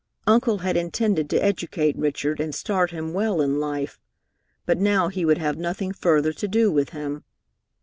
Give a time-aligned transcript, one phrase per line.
[0.25, 3.99] Uncle had intended to educate Richard and start him well in life,
[4.65, 7.23] but now he would have nothing further to do with him.